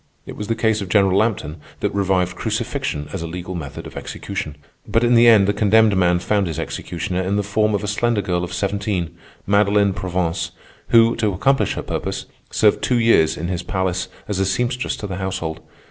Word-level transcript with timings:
It 0.25 0.35
was 0.35 0.47
the 0.47 0.55
case 0.55 0.81
of 0.81 0.89
General 0.89 1.15
Lampton 1.15 1.57
that 1.81 1.93
revived 1.93 2.35
crucifixion 2.35 3.07
as 3.13 3.21
a 3.21 3.27
legal 3.27 3.53
method 3.53 3.85
of 3.85 3.95
execution. 3.95 4.55
But 4.87 5.03
in 5.03 5.13
the 5.13 5.27
end 5.27 5.47
the 5.47 5.53
condemned 5.53 5.95
man 5.95 6.17
found 6.17 6.47
his 6.47 6.57
executioner 6.57 7.21
in 7.21 7.35
the 7.35 7.43
form 7.43 7.75
of 7.75 7.83
a 7.83 7.87
slender 7.87 8.23
girl 8.23 8.43
of 8.43 8.51
seventeen, 8.51 9.15
Madeline 9.45 9.93
Provence, 9.93 10.53
who, 10.87 11.15
to 11.17 11.33
accomplish 11.33 11.73
her 11.75 11.83
purpose, 11.83 12.25
served 12.49 12.81
two 12.81 12.97
years 12.97 13.37
in 13.37 13.47
his 13.47 13.61
palace 13.61 14.07
as 14.27 14.39
a 14.39 14.45
seamstress 14.47 14.95
to 14.95 15.05
the 15.05 15.17
household. 15.17 15.59